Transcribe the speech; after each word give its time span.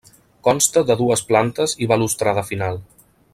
Consta 0.45 0.81
de 0.91 0.95
dues 1.01 1.23
plantes 1.33 1.77
i 1.87 1.89
balustrada 1.93 2.45
final. 2.49 2.81